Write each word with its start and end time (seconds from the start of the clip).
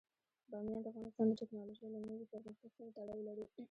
بامیان 0.51 0.79
د 0.81 0.85
افغانستان 0.91 1.25
د 1.29 1.33
تکنالوژۍ 1.41 1.87
له 1.93 1.99
نوي 2.09 2.25
پرمختګ 2.33 2.69
سره 2.77 2.89
تړاو 2.97 3.21
لري. 3.27 3.45